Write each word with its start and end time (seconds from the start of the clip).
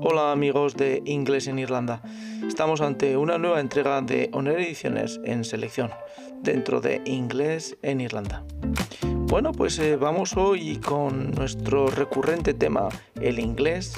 Hola 0.00 0.30
amigos 0.30 0.76
de 0.76 1.02
Inglés 1.06 1.48
en 1.48 1.58
Irlanda. 1.58 2.00
Estamos 2.46 2.80
ante 2.82 3.16
una 3.16 3.36
nueva 3.36 3.58
entrega 3.58 4.00
de 4.00 4.30
Honor 4.32 4.60
Ediciones 4.60 5.18
en 5.24 5.42
selección 5.42 5.90
dentro 6.40 6.80
de 6.80 7.02
Inglés 7.04 7.76
en 7.82 8.00
Irlanda. 8.00 8.44
Bueno, 9.02 9.50
pues 9.50 9.76
eh, 9.80 9.96
vamos 9.96 10.36
hoy 10.36 10.76
con 10.76 11.32
nuestro 11.32 11.88
recurrente 11.88 12.54
tema, 12.54 12.88
el 13.20 13.40
inglés 13.40 13.92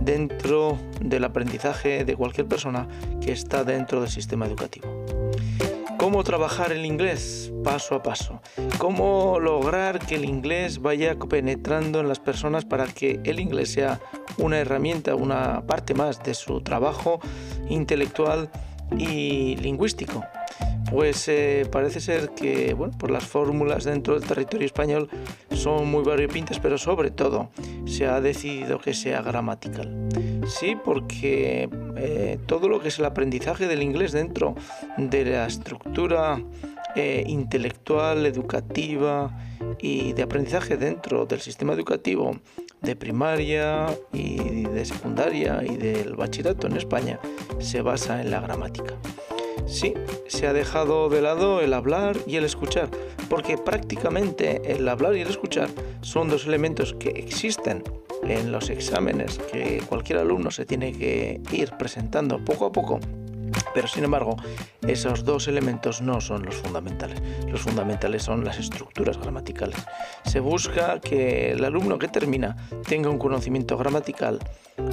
dentro 0.00 0.78
del 1.02 1.24
aprendizaje 1.24 2.06
de 2.06 2.16
cualquier 2.16 2.48
persona 2.48 2.88
que 3.20 3.32
está 3.32 3.64
dentro 3.64 4.00
del 4.00 4.08
sistema 4.08 4.46
educativo. 4.46 5.04
¿Cómo 6.04 6.22
trabajar 6.22 6.70
el 6.70 6.84
inglés 6.84 7.50
paso 7.64 7.94
a 7.94 8.02
paso? 8.02 8.42
¿Cómo 8.76 9.40
lograr 9.40 10.00
que 10.00 10.16
el 10.16 10.26
inglés 10.26 10.82
vaya 10.82 11.18
penetrando 11.18 11.98
en 11.98 12.08
las 12.08 12.18
personas 12.18 12.66
para 12.66 12.84
que 12.84 13.20
el 13.24 13.40
inglés 13.40 13.72
sea 13.72 14.00
una 14.36 14.58
herramienta, 14.58 15.14
una 15.14 15.62
parte 15.66 15.94
más 15.94 16.22
de 16.22 16.34
su 16.34 16.60
trabajo 16.60 17.20
intelectual 17.70 18.50
y 18.98 19.56
lingüístico? 19.56 20.22
Pues 20.94 21.26
eh, 21.26 21.66
parece 21.72 22.00
ser 22.00 22.30
que 22.36 22.72
bueno, 22.72 22.96
por 22.96 23.10
las 23.10 23.24
fórmulas 23.24 23.82
dentro 23.82 24.14
del 24.14 24.28
territorio 24.28 24.64
español 24.64 25.10
son 25.50 25.90
muy 25.90 26.04
variopintas, 26.04 26.60
pero 26.60 26.78
sobre 26.78 27.10
todo 27.10 27.50
se 27.84 28.06
ha 28.06 28.20
decidido 28.20 28.78
que 28.78 28.94
sea 28.94 29.20
gramatical. 29.20 30.08
Sí, 30.46 30.76
porque 30.84 31.68
eh, 31.96 32.38
todo 32.46 32.68
lo 32.68 32.78
que 32.78 32.88
es 32.88 32.98
el 33.00 33.06
aprendizaje 33.06 33.66
del 33.66 33.82
inglés 33.82 34.12
dentro 34.12 34.54
de 34.96 35.24
la 35.24 35.46
estructura 35.46 36.40
eh, 36.94 37.24
intelectual, 37.26 38.24
educativa 38.24 39.36
y 39.80 40.12
de 40.12 40.22
aprendizaje 40.22 40.76
dentro 40.76 41.26
del 41.26 41.40
sistema 41.40 41.72
educativo 41.72 42.38
de 42.82 42.94
primaria 42.94 43.86
y 44.12 44.62
de 44.62 44.84
secundaria 44.84 45.60
y 45.64 45.76
del 45.76 46.14
bachillerato 46.14 46.68
en 46.68 46.76
España 46.76 47.18
se 47.58 47.82
basa 47.82 48.20
en 48.20 48.30
la 48.30 48.40
gramática. 48.40 48.94
Sí, 49.66 49.94
se 50.28 50.46
ha 50.46 50.52
dejado 50.52 51.08
de 51.08 51.22
lado 51.22 51.60
el 51.60 51.72
hablar 51.72 52.16
y 52.26 52.36
el 52.36 52.44
escuchar, 52.44 52.90
porque 53.28 53.56
prácticamente 53.56 54.72
el 54.72 54.88
hablar 54.88 55.16
y 55.16 55.22
el 55.22 55.28
escuchar 55.28 55.68
son 56.02 56.28
dos 56.28 56.46
elementos 56.46 56.94
que 56.94 57.10
existen 57.10 57.82
en 58.22 58.52
los 58.52 58.70
exámenes 58.70 59.38
que 59.52 59.82
cualquier 59.88 60.18
alumno 60.18 60.50
se 60.50 60.66
tiene 60.66 60.92
que 60.92 61.40
ir 61.52 61.72
presentando 61.78 62.44
poco 62.44 62.66
a 62.66 62.72
poco. 62.72 63.00
Pero 63.72 63.88
sin 63.88 64.04
embargo, 64.04 64.36
esos 64.86 65.24
dos 65.24 65.48
elementos 65.48 66.00
no 66.00 66.20
son 66.20 66.44
los 66.44 66.56
fundamentales. 66.56 67.20
Los 67.48 67.62
fundamentales 67.62 68.22
son 68.22 68.44
las 68.44 68.58
estructuras 68.58 69.18
gramaticales. 69.18 69.78
Se 70.24 70.40
busca 70.40 71.00
que 71.00 71.52
el 71.52 71.64
alumno 71.64 71.98
que 71.98 72.08
termina 72.08 72.56
tenga 72.86 73.10
un 73.10 73.18
conocimiento 73.18 73.76
gramatical, 73.76 74.38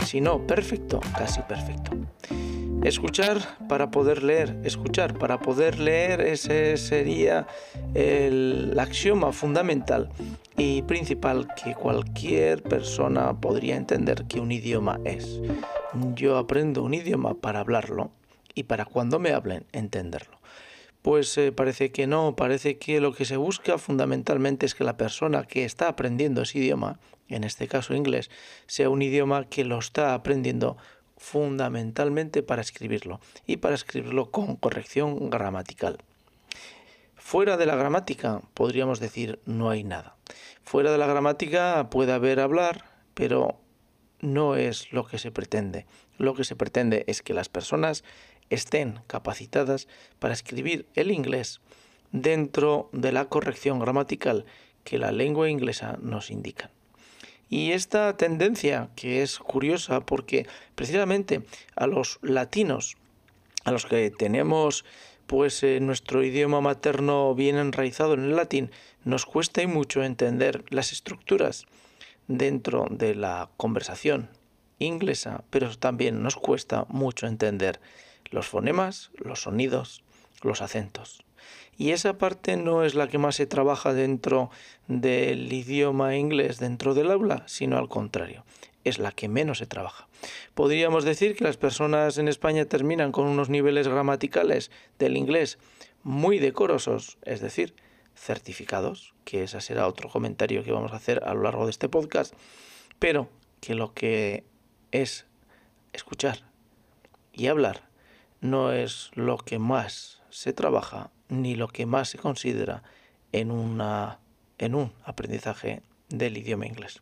si 0.06 0.22
no 0.22 0.46
perfecto, 0.46 1.00
casi 1.18 1.42
perfecto. 1.42 1.92
Escuchar 2.84 3.38
para 3.70 3.92
poder 3.92 4.24
leer, 4.24 4.58
escuchar 4.64 5.18
para 5.20 5.40
poder 5.40 5.78
leer, 5.78 6.20
ese 6.22 6.78
sería 6.78 7.46
el 7.94 8.76
axioma 8.80 9.32
fundamental 9.34 10.10
y 10.58 10.82
principal 10.82 11.48
que 11.62 11.76
cualquier 11.76 12.64
persona 12.64 13.40
podría 13.40 13.76
entender 13.76 14.26
que 14.26 14.40
un 14.40 14.52
idioma 14.52 15.00
es. 15.06 15.42
Yo 16.16 16.40
aprendo 16.40 16.82
un 16.82 16.96
idioma 16.96 17.36
para 17.36 17.60
hablarlo 17.60 18.10
y 18.56 18.64
para 18.64 18.86
cuando 18.86 19.20
me 19.20 19.32
hablen 19.32 19.64
entenderlo. 19.74 20.40
Pues 21.04 21.38
eh, 21.38 21.52
parece 21.52 21.92
que 21.92 22.08
no, 22.08 22.36
parece 22.36 22.78
que 22.78 23.00
lo 23.00 23.14
que 23.14 23.26
se 23.26 23.38
busca 23.38 23.78
fundamentalmente 23.78 24.66
es 24.66 24.74
que 24.74 24.84
la 24.84 24.98
persona 24.98 25.44
que 25.44 25.66
está 25.66 25.88
aprendiendo 25.88 26.42
ese 26.42 26.58
idioma, 26.58 27.00
en 27.28 27.44
este 27.44 27.68
caso 27.68 27.94
inglés, 27.94 28.32
sea 28.66 28.90
un 28.90 29.04
idioma 29.04 29.46
que 29.46 29.66
lo 29.66 29.78
está 29.78 30.16
aprendiendo 30.16 30.78
fundamentalmente 31.22 32.42
para 32.42 32.64
escribirlo 32.64 33.22
y 33.46 33.58
para 33.58 33.76
escribirlo 33.76 34.32
con 34.32 34.56
corrección 34.56 35.30
gramatical. 35.30 36.00
Fuera 37.16 37.58
de 37.58 37.68
la 37.68 37.76
gramática 37.76 38.42
podríamos 38.56 39.00
decir 39.00 39.40
no 39.46 39.70
hay 39.70 39.84
nada. 39.84 40.16
Fuera 40.64 40.92
de 40.92 40.98
la 40.98 41.06
gramática 41.06 41.90
puede 41.92 42.12
haber 42.12 42.40
hablar, 42.40 42.86
pero 43.14 43.60
no 44.20 44.56
es 44.56 44.92
lo 44.92 45.06
que 45.06 45.20
se 45.20 45.32
pretende. 45.32 45.86
Lo 46.18 46.34
que 46.34 46.44
se 46.44 46.56
pretende 46.56 47.04
es 47.06 47.22
que 47.22 47.36
las 47.36 47.50
personas 47.50 48.04
estén 48.50 49.00
capacitadas 49.06 49.88
para 50.18 50.34
escribir 50.34 50.88
el 50.96 51.12
inglés 51.12 51.62
dentro 52.12 52.90
de 52.94 53.12
la 53.12 53.26
corrección 53.26 53.80
gramatical 53.80 54.46
que 54.84 54.98
la 54.98 55.12
lengua 55.12 55.50
inglesa 55.52 56.00
nos 56.02 56.32
indica. 56.32 56.72
Y 57.52 57.74
esta 57.74 58.16
tendencia, 58.16 58.92
que 58.96 59.22
es 59.24 59.38
curiosa 59.38 60.00
porque 60.06 60.48
precisamente 60.74 61.44
a 61.76 61.86
los 61.86 62.18
latinos, 62.22 62.96
a 63.66 63.72
los 63.72 63.86
que 63.86 64.10
tenemos 64.10 64.86
pues 65.28 65.62
eh, 65.62 65.82
nuestro 65.82 66.24
idioma 66.24 66.62
materno 66.62 67.36
bien 67.36 67.58
enraizado 67.58 68.14
en 68.14 68.22
el 68.24 68.38
latín, 68.38 68.72
nos 69.04 69.26
cuesta 69.26 69.68
mucho 69.68 70.02
entender 70.02 70.64
las 70.70 70.94
estructuras 70.94 71.66
dentro 72.30 72.88
de 72.90 73.16
la 73.16 73.50
conversación 73.58 74.30
inglesa, 74.80 75.44
pero 75.50 75.78
también 75.78 76.24
nos 76.24 76.38
cuesta 76.38 76.86
mucho 76.88 77.28
entender 77.28 77.82
los 78.30 78.48
fonemas, 78.48 79.12
los 79.16 79.42
sonidos, 79.42 80.06
los 80.42 80.62
acentos. 80.62 81.26
Y 81.78 81.92
esa 81.92 82.18
parte 82.18 82.58
no 82.58 82.84
es 82.84 82.96
la 82.96 83.08
que 83.08 83.18
más 83.18 83.36
se 83.36 83.48
trabaja 83.48 83.94
dentro 83.94 84.52
del 84.88 85.52
idioma 85.52 86.16
inglés, 86.16 86.60
dentro 86.60 86.94
del 86.94 87.12
aula, 87.12 87.44
sino 87.48 87.78
al 87.78 87.90
contrario, 87.90 88.46
es 88.84 89.00
la 89.00 89.12
que 89.12 89.28
menos 89.28 89.60
se 89.60 89.66
trabaja. 89.66 90.08
Podríamos 90.54 91.04
decir 91.04 91.36
que 91.36 91.44
las 91.44 91.58
personas 91.58 92.18
en 92.18 92.28
España 92.28 92.66
terminan 92.66 93.12
con 93.12 93.26
unos 93.26 93.50
niveles 93.50 93.88
gramaticales 93.88 94.70
del 95.00 95.18
inglés 95.18 95.58
muy 96.04 96.40
decorosos, 96.40 97.18
es 97.24 97.42
decir, 97.42 97.76
certificados, 98.16 99.14
que 99.24 99.44
ese 99.44 99.62
será 99.62 99.88
otro 99.88 100.10
comentario 100.10 100.64
que 100.64 100.72
vamos 100.72 100.92
a 100.94 100.98
hacer 100.98 101.24
a 101.24 101.34
lo 101.34 101.44
largo 101.44 101.66
de 101.66 101.72
este 101.72 101.90
podcast, 101.90 102.34
pero 103.00 103.30
que 103.60 103.76
lo 103.76 103.94
que 103.94 104.44
es 104.92 105.26
escuchar 105.94 106.44
y 107.34 107.48
hablar 107.48 107.90
no 108.42 108.72
es 108.72 109.12
lo 109.14 109.38
que 109.38 109.60
más 109.60 110.22
se 110.30 110.54
trabaja 110.54 111.12
ni 111.32 111.56
lo 111.56 111.70
que 111.70 111.86
más 111.86 112.10
se 112.10 112.18
considera 112.18 112.84
en, 113.32 113.52
una, 113.52 114.20
en 114.58 114.76
un 114.76 114.92
aprendizaje 115.06 115.82
del 116.10 116.38
idioma 116.38 116.68
inglés. 116.68 117.02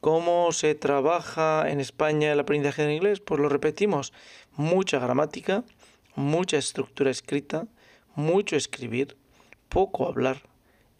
¿Cómo 0.00 0.52
se 0.52 0.76
trabaja 0.76 1.68
en 1.68 1.80
España 1.80 2.32
el 2.32 2.38
aprendizaje 2.38 2.82
del 2.82 2.92
inglés? 2.92 3.18
Pues 3.18 3.40
lo 3.40 3.48
repetimos, 3.48 4.12
mucha 4.54 5.00
gramática, 5.00 5.64
mucha 6.14 6.56
estructura 6.56 7.10
escrita, 7.10 7.66
mucho 8.14 8.54
escribir, 8.54 9.16
poco 9.68 10.06
hablar 10.06 10.42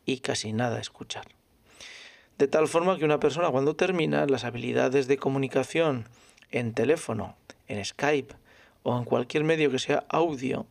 y 0.05 0.19
casi 0.19 0.53
nada 0.53 0.81
escuchar. 0.81 1.27
De 2.37 2.49
tal 2.49 2.67
forma 2.67 2.99
que 2.99 3.05
una 3.05 3.21
persona 3.21 3.51
cuando 3.51 3.77
termina 3.77 4.27
las 4.27 4.43
habilidades 4.43 5.07
de 5.07 5.19
comunicación 5.19 6.09
en 6.51 6.75
teléfono, 6.75 7.37
en 7.69 7.84
Skype 7.84 8.34
o 8.83 8.99
en 8.99 9.05
cualquier 9.05 9.45
medio 9.45 9.71
que 9.71 9.78
sea 9.78 10.05
audio, 10.09 10.67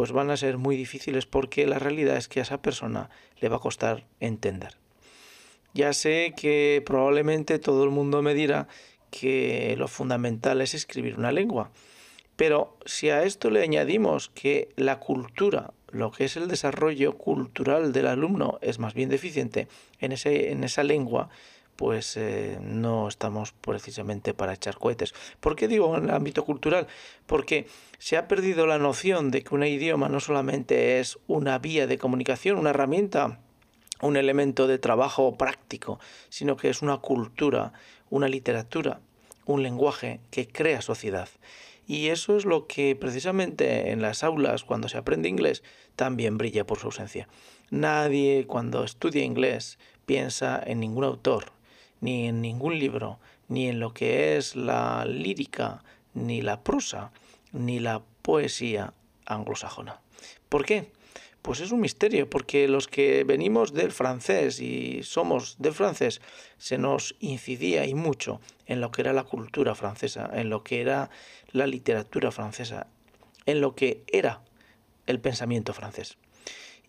pues 0.00 0.12
van 0.12 0.30
a 0.30 0.36
ser 0.38 0.56
muy 0.56 0.76
difíciles 0.76 1.26
porque 1.26 1.66
la 1.66 1.78
realidad 1.78 2.16
es 2.16 2.26
que 2.26 2.40
a 2.40 2.42
esa 2.42 2.62
persona 2.62 3.10
le 3.38 3.50
va 3.50 3.56
a 3.56 3.60
costar 3.60 4.06
entender. 4.18 4.78
Ya 5.74 5.92
sé 5.92 6.32
que 6.34 6.82
probablemente 6.86 7.58
todo 7.58 7.84
el 7.84 7.90
mundo 7.90 8.22
me 8.22 8.32
dirá 8.32 8.66
que 9.10 9.74
lo 9.76 9.88
fundamental 9.88 10.62
es 10.62 10.72
escribir 10.72 11.18
una 11.18 11.32
lengua, 11.32 11.70
pero 12.36 12.78
si 12.86 13.10
a 13.10 13.24
esto 13.24 13.50
le 13.50 13.62
añadimos 13.62 14.30
que 14.30 14.70
la 14.76 15.00
cultura, 15.00 15.74
lo 15.90 16.12
que 16.12 16.24
es 16.24 16.38
el 16.38 16.48
desarrollo 16.48 17.18
cultural 17.18 17.92
del 17.92 18.06
alumno 18.06 18.58
es 18.62 18.78
más 18.78 18.94
bien 18.94 19.10
deficiente 19.10 19.68
en, 19.98 20.12
ese, 20.12 20.50
en 20.50 20.64
esa 20.64 20.82
lengua, 20.82 21.28
pues 21.80 22.18
eh, 22.18 22.58
no 22.60 23.08
estamos 23.08 23.52
precisamente 23.52 24.34
para 24.34 24.52
echar 24.52 24.76
cohetes. 24.76 25.14
¿Por 25.40 25.56
qué 25.56 25.66
digo 25.66 25.96
en 25.96 26.04
el 26.04 26.10
ámbito 26.10 26.44
cultural? 26.44 26.88
Porque 27.24 27.68
se 27.98 28.18
ha 28.18 28.28
perdido 28.28 28.66
la 28.66 28.76
noción 28.76 29.30
de 29.30 29.42
que 29.42 29.54
un 29.54 29.64
idioma 29.64 30.10
no 30.10 30.20
solamente 30.20 31.00
es 31.00 31.18
una 31.26 31.58
vía 31.58 31.86
de 31.86 31.96
comunicación, 31.96 32.58
una 32.58 32.68
herramienta, 32.68 33.40
un 34.02 34.18
elemento 34.18 34.66
de 34.66 34.78
trabajo 34.78 35.38
práctico, 35.38 35.98
sino 36.28 36.58
que 36.58 36.68
es 36.68 36.82
una 36.82 36.98
cultura, 36.98 37.72
una 38.10 38.28
literatura, 38.28 39.00
un 39.46 39.62
lenguaje 39.62 40.20
que 40.30 40.46
crea 40.46 40.82
sociedad. 40.82 41.30
Y 41.86 42.08
eso 42.08 42.36
es 42.36 42.44
lo 42.44 42.66
que 42.66 42.94
precisamente 42.94 43.90
en 43.90 44.02
las 44.02 44.22
aulas, 44.22 44.64
cuando 44.64 44.90
se 44.90 44.98
aprende 44.98 45.30
inglés, 45.30 45.62
también 45.96 46.36
brilla 46.36 46.66
por 46.66 46.78
su 46.78 46.88
ausencia. 46.88 47.26
Nadie 47.70 48.44
cuando 48.46 48.84
estudia 48.84 49.24
inglés 49.24 49.78
piensa 50.04 50.62
en 50.62 50.80
ningún 50.80 51.04
autor, 51.04 51.58
ni 52.00 52.28
en 52.28 52.40
ningún 52.40 52.78
libro, 52.78 53.18
ni 53.48 53.68
en 53.68 53.80
lo 53.80 53.92
que 53.92 54.36
es 54.36 54.56
la 54.56 55.04
lírica, 55.04 55.82
ni 56.14 56.42
la 56.42 56.62
prosa, 56.62 57.12
ni 57.52 57.80
la 57.80 58.02
poesía 58.22 58.94
anglosajona. 59.26 60.00
¿Por 60.48 60.64
qué? 60.64 60.90
pues 61.42 61.60
es 61.60 61.72
un 61.72 61.80
misterio, 61.80 62.28
porque 62.28 62.68
los 62.68 62.86
que 62.86 63.24
venimos 63.24 63.72
del 63.72 63.92
francés 63.92 64.60
y 64.60 65.02
somos 65.02 65.56
del 65.58 65.72
francés, 65.72 66.20
se 66.58 66.76
nos 66.76 67.16
incidía 67.20 67.86
y 67.86 67.94
mucho 67.94 68.40
en 68.66 68.80
lo 68.80 68.90
que 68.90 69.02
era 69.02 69.12
la 69.12 69.24
cultura 69.24 69.74
francesa, 69.74 70.30
en 70.34 70.50
lo 70.50 70.62
que 70.62 70.80
era 70.80 71.10
la 71.52 71.66
literatura 71.66 72.30
francesa, 72.30 72.88
en 73.46 73.60
lo 73.60 73.74
que 73.74 74.02
era 74.06 74.42
el 75.06 75.20
pensamiento 75.20 75.72
francés. 75.72 76.18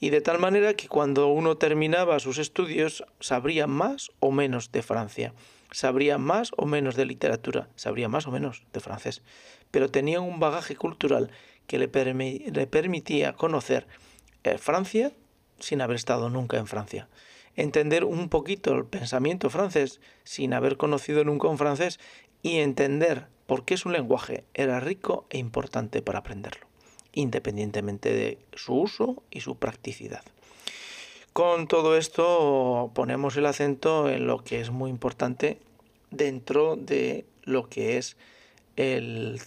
Y 0.01 0.09
de 0.09 0.19
tal 0.19 0.39
manera 0.39 0.73
que 0.73 0.89
cuando 0.89 1.27
uno 1.27 1.57
terminaba 1.57 2.19
sus 2.19 2.39
estudios 2.39 3.05
sabría 3.19 3.67
más 3.67 4.11
o 4.19 4.31
menos 4.31 4.71
de 4.73 4.81
Francia, 4.81 5.33
sabría 5.71 6.17
más 6.17 6.51
o 6.57 6.65
menos 6.65 6.95
de 6.95 7.05
literatura, 7.05 7.69
sabría 7.75 8.09
más 8.09 8.27
o 8.27 8.31
menos 8.31 8.63
de 8.73 8.79
francés, 8.79 9.21
pero 9.69 9.89
tenía 9.89 10.19
un 10.19 10.39
bagaje 10.39 10.75
cultural 10.75 11.29
que 11.67 11.77
le, 11.77 11.87
le 11.87 12.67
permitía 12.67 13.33
conocer 13.33 13.87
eh, 14.43 14.57
Francia 14.57 15.13
sin 15.59 15.81
haber 15.81 15.97
estado 15.97 16.31
nunca 16.31 16.57
en 16.57 16.65
Francia. 16.65 17.07
Entender 17.55 18.03
un 18.03 18.27
poquito 18.29 18.73
el 18.73 18.85
pensamiento 18.85 19.49
francés 19.49 20.01
sin 20.23 20.53
haber 20.53 20.77
conocido 20.77 21.23
nunca 21.23 21.47
un 21.47 21.57
francés 21.57 21.99
y 22.41 22.57
entender 22.57 23.27
por 23.45 23.65
qué 23.65 23.77
su 23.77 23.89
lenguaje 23.89 24.45
era 24.53 24.79
rico 24.79 25.27
e 25.29 25.37
importante 25.37 26.01
para 26.01 26.19
aprenderlo, 26.19 26.65
independientemente 27.13 28.13
de 28.13 28.37
su 28.53 28.75
uso 28.75 29.23
y 29.31 29.41
su 29.41 29.55
practicidad. 29.55 30.23
Con 31.33 31.67
todo 31.67 31.97
esto 31.97 32.91
ponemos 32.93 33.37
el 33.37 33.45
acento 33.45 34.09
en 34.09 34.27
lo 34.27 34.43
que 34.43 34.59
es 34.59 34.69
muy 34.69 34.89
importante 34.89 35.59
dentro 36.09 36.75
de 36.75 37.25
lo 37.43 37.69
que 37.69 37.97
es 37.97 38.17
el, 38.75 39.39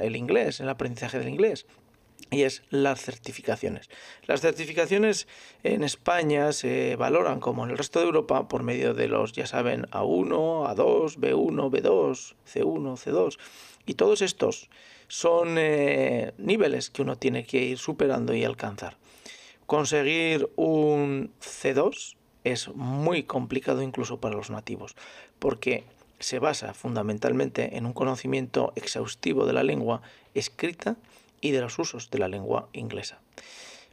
el 0.00 0.16
inglés, 0.16 0.60
el 0.60 0.68
aprendizaje 0.68 1.18
del 1.18 1.28
inglés 1.28 1.66
y 2.30 2.42
es 2.42 2.62
las 2.70 3.00
certificaciones. 3.02 3.90
Las 4.26 4.40
certificaciones 4.40 5.26
en 5.62 5.82
España 5.84 6.52
se 6.52 6.96
valoran 6.96 7.40
como 7.40 7.64
en 7.64 7.70
el 7.70 7.78
resto 7.78 7.98
de 7.98 8.06
Europa 8.06 8.48
por 8.48 8.62
medio 8.62 8.94
de 8.94 9.08
los, 9.08 9.32
ya 9.32 9.46
saben, 9.46 9.82
A1, 9.90 10.74
A2, 10.74 11.16
B1, 11.18 11.70
B2, 11.70 12.34
C1, 12.52 12.96
C2 12.96 13.38
y 13.86 13.94
todos 13.94 14.22
estos 14.22 14.70
son 15.08 15.56
eh, 15.58 16.32
niveles 16.38 16.90
que 16.90 17.02
uno 17.02 17.16
tiene 17.16 17.44
que 17.44 17.58
ir 17.58 17.78
superando 17.78 18.32
y 18.32 18.44
alcanzar. 18.44 18.96
Conseguir 19.66 20.48
un 20.56 21.32
C2 21.40 22.16
es 22.44 22.68
muy 22.68 23.24
complicado 23.24 23.82
incluso 23.82 24.20
para 24.20 24.36
los 24.36 24.50
nativos 24.50 24.94
porque 25.38 25.84
se 26.20 26.38
basa 26.38 26.74
fundamentalmente 26.74 27.76
en 27.76 27.86
un 27.86 27.92
conocimiento 27.92 28.72
exhaustivo 28.76 29.46
de 29.46 29.54
la 29.54 29.62
lengua 29.62 30.02
escrita 30.34 30.96
y 31.40 31.50
de 31.50 31.60
los 31.60 31.78
usos 31.78 32.10
de 32.10 32.18
la 32.18 32.28
lengua 32.28 32.68
inglesa. 32.72 33.20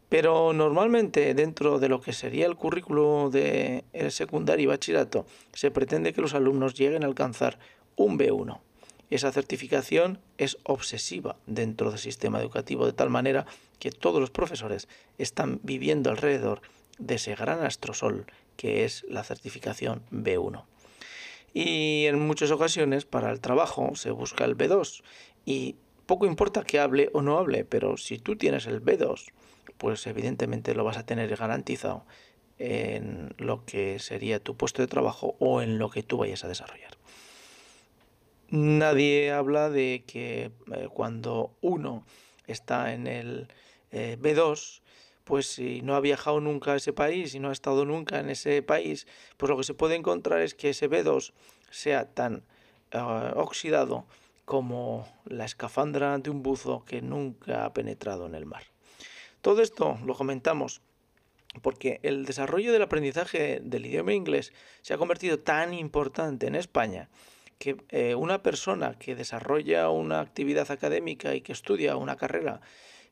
Pero 0.09 0.53
normalmente 0.53 1.33
dentro 1.33 1.79
de 1.79 1.89
lo 1.89 1.99
que 1.99 2.13
sería 2.13 2.45
el 2.45 2.55
currículo 2.55 3.29
de 3.29 3.83
secundario 4.09 4.63
y 4.63 4.67
bachillerato 4.67 5.25
se 5.53 5.71
pretende 5.71 6.13
que 6.13 6.21
los 6.21 6.33
alumnos 6.33 6.75
lleguen 6.75 7.03
a 7.03 7.07
alcanzar 7.07 7.59
un 7.97 8.17
B1. 8.17 8.59
Esa 9.09 9.31
certificación 9.31 10.19
es 10.37 10.57
obsesiva 10.63 11.37
dentro 11.45 11.89
del 11.89 11.99
sistema 11.99 12.39
educativo 12.39 12.85
de 12.85 12.93
tal 12.93 13.09
manera 13.09 13.45
que 13.79 13.91
todos 13.91 14.19
los 14.19 14.31
profesores 14.31 14.87
están 15.17 15.59
viviendo 15.63 16.09
alrededor 16.09 16.61
de 16.99 17.15
ese 17.15 17.35
gran 17.35 17.63
astrosol 17.63 18.25
que 18.55 18.85
es 18.85 19.05
la 19.07 19.23
certificación 19.23 20.03
B1. 20.11 20.63
Y 21.53 22.05
en 22.05 22.19
muchas 22.19 22.51
ocasiones 22.51 23.05
para 23.05 23.31
el 23.31 23.39
trabajo 23.39 23.95
se 23.95 24.11
busca 24.11 24.45
el 24.45 24.57
B2 24.57 25.03
y 25.45 25.75
poco 26.07 26.25
importa 26.25 26.63
que 26.63 26.79
hable 26.79 27.09
o 27.13 27.21
no 27.21 27.37
hable, 27.37 27.65
pero 27.65 27.97
si 27.97 28.17
tú 28.17 28.35
tienes 28.35 28.65
el 28.65 28.81
B2, 28.81 29.27
pues 29.77 30.07
evidentemente 30.07 30.73
lo 30.73 30.83
vas 30.83 30.97
a 30.97 31.05
tener 31.05 31.35
garantizado 31.35 32.05
en 32.57 33.35
lo 33.37 33.65
que 33.65 33.99
sería 33.99 34.39
tu 34.39 34.55
puesto 34.57 34.81
de 34.81 34.87
trabajo 34.87 35.35
o 35.39 35.61
en 35.61 35.77
lo 35.77 35.89
que 35.89 36.01
tú 36.01 36.17
vayas 36.17 36.43
a 36.43 36.47
desarrollar. 36.47 36.97
Nadie 38.49 39.31
habla 39.31 39.69
de 39.69 40.05
que 40.07 40.51
eh, 40.73 40.87
cuando 40.93 41.51
uno 41.61 42.05
está 42.47 42.93
en 42.93 43.05
el 43.05 43.49
eh, 43.91 44.17
B2, 44.19 44.81
pues 45.25 45.47
si 45.47 45.81
no 45.81 45.95
ha 45.95 45.99
viajado 45.99 46.39
nunca 46.39 46.71
a 46.71 46.75
ese 46.77 46.93
país 46.93 47.35
y 47.35 47.39
no 47.39 47.49
ha 47.49 47.51
estado 47.51 47.83
nunca 47.83 48.19
en 48.19 48.29
ese 48.29 48.63
país, 48.63 49.05
pues 49.35 49.49
lo 49.49 49.57
que 49.57 49.65
se 49.65 49.73
puede 49.73 49.95
encontrar 49.95 50.39
es 50.41 50.55
que 50.55 50.69
ese 50.69 50.89
B2 50.89 51.33
sea 51.69 52.05
tan 52.05 52.43
eh, 52.91 53.33
oxidado 53.35 54.05
como 54.47 55.05
la 55.25 55.43
escafandra 55.43 56.17
de 56.19 56.29
un 56.29 56.41
buzo 56.41 56.85
que 56.85 57.01
nunca 57.01 57.65
ha 57.65 57.73
penetrado 57.73 58.25
en 58.27 58.33
el 58.33 58.45
mar. 58.45 58.63
Todo 59.41 59.61
esto 59.61 59.99
lo 60.05 60.15
comentamos 60.15 60.79
porque 61.61 61.99
el 62.01 62.25
desarrollo 62.25 62.71
del 62.71 62.81
aprendizaje 62.81 63.59
del 63.61 63.85
idioma 63.85 64.13
inglés 64.13 64.53
se 64.83 64.93
ha 64.93 64.97
convertido 64.97 65.37
tan 65.39 65.73
importante 65.73 66.47
en 66.47 66.55
España 66.55 67.09
que 67.59 67.75
eh, 67.89 68.15
una 68.15 68.41
persona 68.41 68.97
que 68.97 69.17
desarrolla 69.17 69.89
una 69.89 70.21
actividad 70.21 70.71
académica 70.71 71.35
y 71.35 71.41
que 71.41 71.51
estudia 71.51 71.97
una 71.97 72.15
carrera 72.15 72.61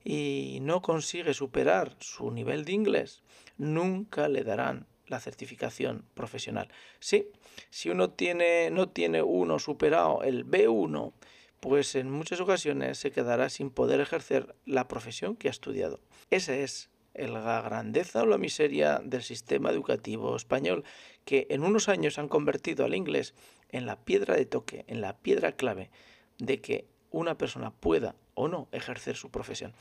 y 0.05 0.59
no 0.61 0.81
consigue 0.81 1.33
superar 1.33 1.97
su 1.99 2.31
nivel 2.31 2.63
de 2.63 2.71
inglés, 2.71 3.23
nunca 3.57 4.29
le 4.29 4.45
darán 4.45 4.87
la 5.07 5.19
certificación 5.19 6.05
profesional. 6.13 6.69
Sí, 6.99 7.29
si 7.69 7.89
uno 7.89 8.09
tiene, 8.09 8.69
no 8.71 8.89
tiene 8.89 9.21
uno 9.21 9.59
superado 9.59 10.23
el 10.23 10.45
B1, 10.45 11.13
pues 11.59 11.95
en 11.95 12.11
muchas 12.11 12.39
ocasiones 12.39 12.97
se 12.97 13.11
quedará 13.11 13.49
sin 13.49 13.69
poder 13.69 13.99
ejercer 13.99 14.55
la 14.65 14.87
profesión 14.87 15.35
que 15.35 15.47
ha 15.47 15.51
estudiado. 15.51 15.99
Esa 16.29 16.55
es 16.55 16.89
la 17.15 17.61
grandeza 17.61 18.23
o 18.23 18.25
la 18.25 18.37
miseria 18.37 19.01
del 19.03 19.23
sistema 19.23 19.71
educativo 19.71 20.35
español, 20.35 20.83
que 21.23 21.47
en 21.49 21.63
unos 21.63 21.87
años 21.89 22.19
han 22.19 22.27
convertido 22.27 22.85
al 22.85 22.95
inglés 22.95 23.33
en 23.69 23.85
la 23.85 24.03
piedra 24.03 24.35
de 24.35 24.45
toque, 24.45 24.85
en 24.87 25.01
la 25.01 25.17
piedra 25.17 25.53
clave 25.53 25.89
de 26.37 26.61
que 26.61 26.85
una 27.11 27.37
persona 27.37 27.71
pueda 27.71 28.15
o 28.33 28.47
no 28.47 28.67
ejercer 28.71 29.15
su 29.15 29.31
profesión. 29.31 29.73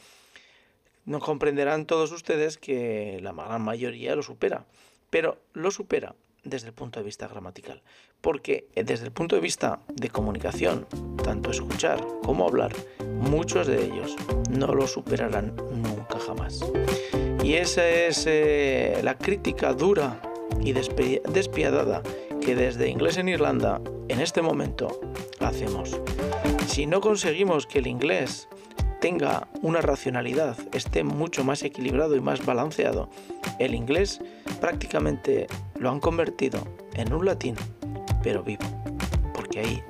No 1.04 1.20
comprenderán 1.20 1.86
todos 1.86 2.12
ustedes 2.12 2.56
que 2.56 3.18
la 3.20 3.32
gran 3.32 3.62
mayoría 3.62 4.16
lo 4.16 4.22
supera, 4.22 4.66
pero 5.14 5.38
lo 5.52 5.70
supera 5.70 6.16
desde 6.42 6.66
el 6.66 6.74
punto 6.74 6.98
de 6.98 7.04
vista 7.04 7.28
gramatical, 7.28 7.84
porque 8.20 8.66
eh, 8.74 8.82
desde 8.82 9.04
el 9.04 9.12
punto 9.12 9.36
de 9.36 9.40
vista 9.40 9.78
de 9.86 10.10
comunicación, 10.10 10.88
tanto 11.22 11.52
escuchar 11.52 12.04
como 12.24 12.48
hablar, 12.48 12.72
muchos 13.20 13.68
de 13.68 13.84
ellos 13.84 14.16
no 14.50 14.74
lo 14.74 14.88
superarán 14.88 15.54
nunca 15.54 16.18
jamás. 16.18 16.64
Y 17.44 17.54
esa 17.54 17.88
es 17.88 18.24
eh, 18.26 19.02
la 19.04 19.16
crítica 19.16 19.72
dura 19.72 20.20
y 20.60 20.72
despiadada 20.72 22.02
que 22.40 22.56
desde 22.56 22.88
Inglés 22.88 23.16
en 23.16 23.28
Irlanda 23.28 23.80
en 24.08 24.18
este 24.20 24.42
momento 24.42 24.98
hacemos. 25.38 25.96
Si 26.66 26.86
no 26.86 27.00
conseguimos 27.00 27.68
que 27.68 27.78
el 27.78 27.86
inglés 27.86 28.48
tenga 29.04 29.48
una 29.60 29.82
racionalidad, 29.82 30.56
esté 30.72 31.04
mucho 31.04 31.44
más 31.44 31.62
equilibrado 31.62 32.16
y 32.16 32.22
más 32.22 32.46
balanceado, 32.46 33.10
el 33.58 33.74
inglés 33.74 34.22
prácticamente 34.62 35.46
lo 35.78 35.90
han 35.90 36.00
convertido 36.00 36.66
en 36.94 37.12
un 37.12 37.26
latín, 37.26 37.54
pero 38.22 38.42
vivo, 38.42 38.64
porque 39.34 39.60
hay 39.60 39.82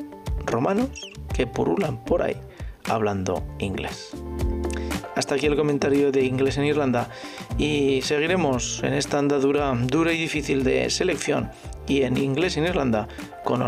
romanos 0.46 1.12
que 1.32 1.46
purulan 1.46 2.04
por 2.04 2.22
ahí 2.22 2.36
hablando 2.88 3.40
inglés. 3.60 4.16
Hasta 5.16 5.36
aquí 5.36 5.46
el 5.46 5.56
comentario 5.56 6.10
de 6.10 6.24
inglés 6.24 6.58
en 6.58 6.64
Irlanda 6.64 7.08
y 7.58 8.02
seguiremos 8.02 8.82
en 8.82 8.94
esta 8.94 9.18
andadura 9.18 9.72
dura 9.74 10.12
y 10.12 10.18
difícil 10.18 10.64
de 10.64 10.90
selección 10.90 11.50
y 11.86 12.02
en 12.02 12.16
inglés 12.16 12.56
en 12.56 12.64
Irlanda 12.64 13.08
con 13.44 13.62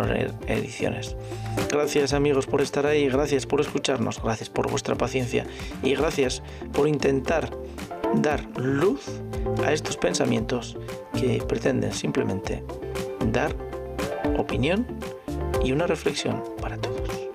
ediciones. 0.48 1.16
Gracias 1.70 2.12
amigos 2.12 2.46
por 2.46 2.62
estar 2.62 2.86
ahí, 2.86 3.08
gracias 3.08 3.46
por 3.46 3.60
escucharnos, 3.60 4.22
gracias 4.22 4.50
por 4.50 4.70
vuestra 4.70 4.96
paciencia 4.96 5.46
y 5.82 5.94
gracias 5.94 6.42
por 6.72 6.88
intentar 6.88 7.50
dar 8.14 8.44
luz 8.58 9.04
a 9.64 9.72
estos 9.72 9.96
pensamientos 9.96 10.76
que 11.18 11.42
pretenden 11.46 11.92
simplemente 11.92 12.62
dar 13.32 13.54
opinión 14.36 14.86
y 15.64 15.72
una 15.72 15.86
reflexión 15.86 16.42
para 16.60 16.76
todos. 16.76 17.25